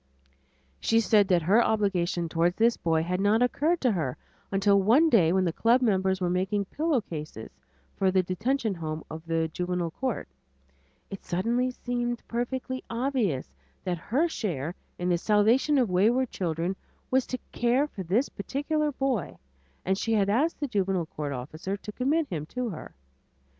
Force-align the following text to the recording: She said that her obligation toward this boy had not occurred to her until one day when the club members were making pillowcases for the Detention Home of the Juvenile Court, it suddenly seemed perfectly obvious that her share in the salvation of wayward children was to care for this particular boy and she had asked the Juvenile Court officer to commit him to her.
She 0.79 0.99
said 0.99 1.27
that 1.27 1.43
her 1.43 1.63
obligation 1.63 2.27
toward 2.27 2.57
this 2.57 2.75
boy 2.75 3.03
had 3.03 3.21
not 3.21 3.43
occurred 3.43 3.79
to 3.81 3.91
her 3.91 4.17
until 4.51 4.81
one 4.81 5.11
day 5.11 5.31
when 5.31 5.45
the 5.45 5.53
club 5.53 5.79
members 5.79 6.19
were 6.19 6.27
making 6.31 6.65
pillowcases 6.65 7.51
for 7.97 8.09
the 8.09 8.23
Detention 8.23 8.73
Home 8.73 9.03
of 9.11 9.23
the 9.27 9.47
Juvenile 9.49 9.91
Court, 9.91 10.27
it 11.11 11.23
suddenly 11.23 11.69
seemed 11.69 12.27
perfectly 12.27 12.83
obvious 12.89 13.53
that 13.83 13.99
her 13.99 14.27
share 14.27 14.73
in 14.97 15.07
the 15.07 15.19
salvation 15.19 15.77
of 15.77 15.91
wayward 15.91 16.31
children 16.31 16.75
was 17.11 17.27
to 17.27 17.37
care 17.51 17.85
for 17.85 18.01
this 18.01 18.27
particular 18.27 18.91
boy 18.91 19.37
and 19.85 19.99
she 19.99 20.13
had 20.13 20.29
asked 20.31 20.59
the 20.59 20.67
Juvenile 20.67 21.05
Court 21.05 21.31
officer 21.31 21.77
to 21.77 21.91
commit 21.91 22.25
him 22.27 22.47
to 22.47 22.69
her. 22.69 22.95